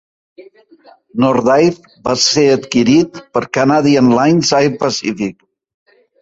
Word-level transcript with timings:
Nordair 1.23 1.75
va 2.07 2.15
ser 2.23 2.45
adquirit 2.53 3.19
per 3.37 3.45
Canadian 3.59 4.11
Lines 4.21 4.53
Air 4.63 4.73
Pacific. 4.87 5.39